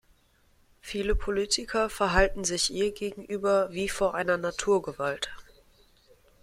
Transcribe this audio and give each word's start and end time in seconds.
Viele 0.81 1.13
Politiker 1.15 1.87
verhalten 1.87 2.43
sich 2.43 2.73
ihr 2.73 2.91
gegenüber 2.91 3.71
wie 3.71 3.87
vor 3.87 4.15
einer 4.15 4.37
Naturgewalt. 4.37 5.29